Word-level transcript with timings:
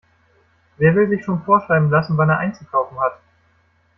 Wer 0.77 0.95
will 0.95 1.09
sich 1.09 1.23
schon 1.23 1.43
vorschreiben 1.43 1.91
lassen, 1.91 2.17
wann 2.17 2.31
er 2.31 2.39
einzukaufen 2.39 2.99
hat? 2.99 3.19